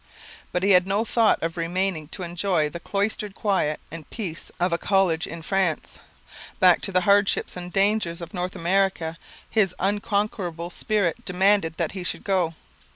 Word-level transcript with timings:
But 0.51 0.63
he 0.63 0.71
had 0.71 0.87
no 0.87 1.05
thought 1.05 1.37
of 1.43 1.57
remaining 1.57 2.07
to 2.07 2.23
enjoy 2.23 2.69
the 2.69 2.79
cloistered 2.79 3.35
quiet 3.35 3.79
and 3.91 4.09
peace 4.09 4.51
of 4.59 4.73
a 4.73 4.79
college 4.79 5.27
in 5.27 5.43
France; 5.43 5.99
back 6.59 6.81
to 6.81 6.91
the 6.91 7.01
hardships 7.01 7.55
and 7.55 7.71
dangers 7.71 8.19
of 8.19 8.33
North 8.33 8.55
America 8.55 9.19
his 9.47 9.75
unconquerable 9.77 10.71
spirit 10.71 11.23
demanded 11.23 11.77
that 11.77 11.91
he 11.91 12.03
should 12.03 12.23
go. 12.23 12.55